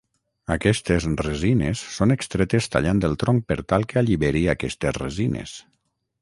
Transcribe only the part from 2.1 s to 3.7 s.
extretes tallant el tronc per